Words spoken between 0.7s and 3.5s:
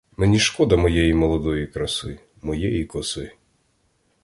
моєї молодої краси, моєї коси.